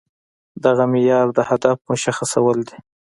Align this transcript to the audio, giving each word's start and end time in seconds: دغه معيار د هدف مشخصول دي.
دغه 0.65 0.83
معيار 0.91 1.27
د 1.37 1.39
هدف 1.49 1.77
مشخصول 1.89 2.57
دي. 2.67 2.77